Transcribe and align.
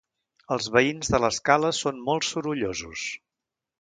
Els 0.53 0.69
veïns 0.77 1.11
de 1.15 1.19
l'escala 1.25 1.71
són 1.81 1.99
molt 2.09 2.29
sorollosos 2.31 3.05